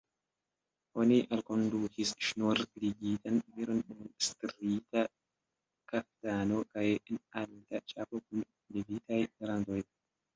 Oni 1.01 1.17
alkondukis 1.35 2.13
ŝnurligitan 2.27 3.37
viron 3.57 3.83
en 3.95 4.07
striita 4.27 5.03
kaftano 5.93 6.57
kaj 6.71 6.85
en 7.03 7.21
alta 7.43 7.83
ĉapo 7.93 8.23
kun 8.31 8.47
levitaj 8.79 9.21
randoj. 9.51 9.83